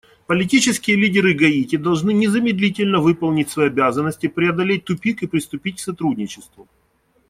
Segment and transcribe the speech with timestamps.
[0.25, 6.67] Политические лидеры Гаити должны незамедлительно выполнить свои обязанности, преодолеть тупик и приступить к сотрудничеству.